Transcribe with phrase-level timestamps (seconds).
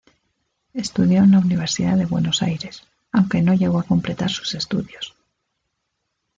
[0.73, 5.13] Estudió en la Universidad de Buenos Aires, aunque no llegó a completar sus estudios.